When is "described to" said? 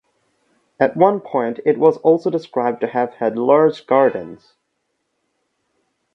2.31-2.87